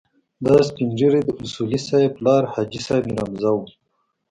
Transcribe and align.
دا 0.45 0.55
سپين 0.67 0.89
ږيری 0.99 1.21
د 1.25 1.29
اصولي 1.43 1.79
صیب 1.87 2.11
پلار 2.17 2.43
حاجي 2.53 2.79
صیب 2.87 3.03
میرحمزه 3.09 3.49
و. 3.55 3.61